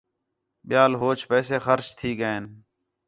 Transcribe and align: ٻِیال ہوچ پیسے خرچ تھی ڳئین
ٻِیال 0.67 0.91
ہوچ 1.01 1.19
پیسے 1.31 1.57
خرچ 1.65 1.87
تھی 1.97 2.09
ڳئین 2.19 2.43